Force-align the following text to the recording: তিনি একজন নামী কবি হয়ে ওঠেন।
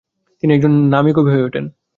তিনি 0.43 0.51
একজন 0.53 0.73
নামী 0.89 1.11
কবি 1.13 1.29
হয়ে 1.31 1.43
ওঠেন। 1.43 1.65